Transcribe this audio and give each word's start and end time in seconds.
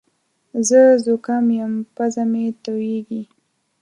زه 0.67 0.81
زوکام 1.05 1.45
یم 1.59 1.73
پزه 1.95 2.23
مې 2.31 2.45
تویېږې 2.63 3.21